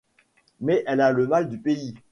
Mais 0.61 0.83
elle 0.87 0.99
a 1.01 1.11
le 1.11 1.27
mal 1.27 1.47
du 1.47 1.59
pays. 1.59 1.93